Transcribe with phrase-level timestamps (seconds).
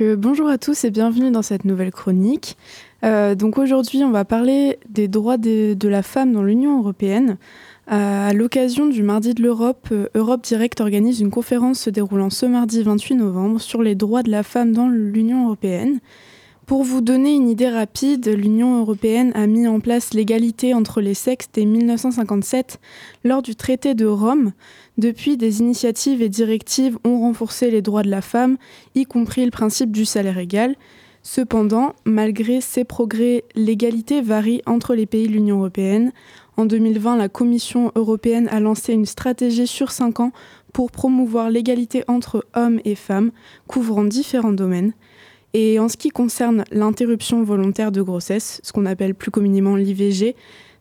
[0.00, 2.56] bonjour à tous et bienvenue dans cette nouvelle chronique.
[3.04, 7.38] Euh, donc aujourd'hui, on va parler des droits de la femme dans l'Union européenne.
[7.92, 12.30] Euh, à l'occasion du Mardi de l'Europe, euh, Europe Direct organise une conférence se déroulant
[12.30, 16.00] ce mardi 28 novembre sur les droits de la femme dans l'Union européenne.
[16.66, 21.12] Pour vous donner une idée rapide, l'Union européenne a mis en place l'égalité entre les
[21.12, 22.80] sexes dès 1957
[23.22, 24.52] lors du traité de Rome.
[24.96, 28.56] Depuis, des initiatives et directives ont renforcé les droits de la femme,
[28.94, 30.74] y compris le principe du salaire égal.
[31.22, 36.12] Cependant, malgré ces progrès, l'égalité varie entre les pays de l'Union européenne.
[36.56, 40.32] En 2020, la Commission européenne a lancé une stratégie sur cinq ans
[40.72, 43.32] pour promouvoir l'égalité entre hommes et femmes,
[43.66, 44.94] couvrant différents domaines.
[45.54, 50.34] Et en ce qui concerne l'interruption volontaire de grossesse, ce qu'on appelle plus communément l'IVG,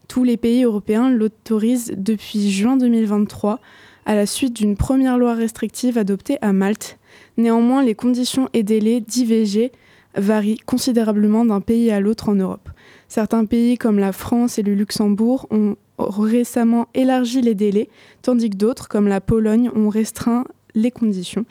[0.08, 3.60] tous les pays européens l'autorisent depuis juin 2023
[4.06, 6.98] à la suite d'une première loi restrictive adoptée à Malte.
[7.38, 9.72] Néanmoins, les conditions et délais d'IVG
[10.16, 12.70] varient considérablement d'un pays à l'autre en Europe.
[13.08, 17.90] Certains pays comme la France et le Luxembourg ont récemment élargi les délais,
[18.24, 21.46] tandis que d'autres, comme la Pologne, ont restreint les conditions.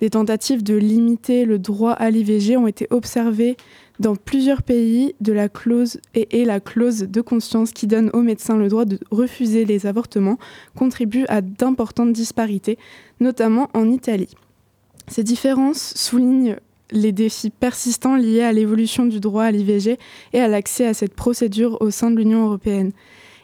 [0.00, 3.56] Des tentatives de limiter le droit à l'IVG ont été observées
[3.98, 8.56] dans plusieurs pays de la clause et, la clause de conscience qui donne aux médecins
[8.56, 10.38] le droit de refuser les avortements
[10.76, 12.78] contribue à d'importantes disparités,
[13.18, 14.34] notamment en Italie.
[15.08, 16.56] Ces différences soulignent
[16.90, 19.98] les défis persistants liés à l'évolution du droit à l'IVG
[20.32, 22.92] et à l'accès à cette procédure au sein de l'Union européenne.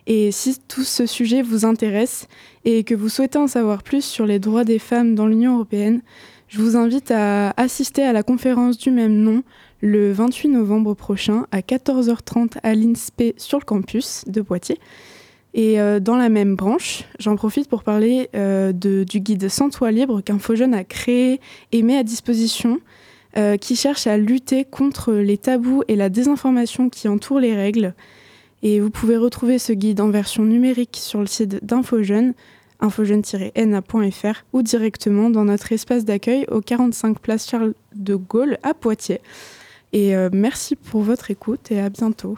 [0.07, 2.29] Et si tout ce sujet vous intéresse
[2.65, 6.03] et que vous souhaitez en savoir plus sur les droits des femmes dans l'Union européenne,
[6.55, 9.43] je vous invite à assister à la conférence du même nom
[9.81, 14.79] le 28 novembre prochain à 14h30 à l'INSPE sur le campus de Poitiers.
[15.55, 19.91] Et euh, dans la même branche, j'en profite pour parler euh, du guide Sans toit
[19.91, 21.41] libre qu'InfoJeune a créé
[21.73, 22.79] et met à disposition,
[23.37, 27.95] euh, qui cherche à lutter contre les tabous et la désinformation qui entourent les règles.
[28.63, 32.33] Et vous pouvez retrouver ce guide en version numérique sur le site d'InfoJeune
[32.85, 39.21] infojeune-na.fr ou directement dans notre espace d'accueil au 45 place Charles de Gaulle à Poitiers.
[39.93, 42.37] Et euh, merci pour votre écoute et à bientôt.